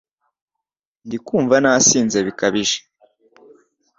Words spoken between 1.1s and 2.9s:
kunva nasinze bikabije